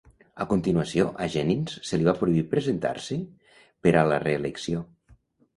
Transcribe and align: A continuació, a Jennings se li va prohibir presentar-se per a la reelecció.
A 0.43 0.45
continuació, 0.53 1.05
a 1.25 1.27
Jennings 1.33 1.75
se 1.89 1.99
li 2.01 2.07
va 2.09 2.15
prohibir 2.21 2.43
presentar-se 2.55 3.19
per 3.87 3.95
a 4.03 4.07
la 4.15 4.21
reelecció. 4.25 4.83